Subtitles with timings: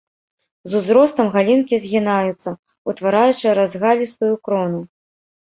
[0.69, 2.49] З узростам галінкі згінаюцца,
[2.93, 4.81] утвараючы разгалістую крону.